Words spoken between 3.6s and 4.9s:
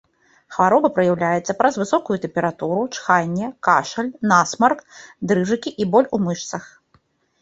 кашаль, насмарк,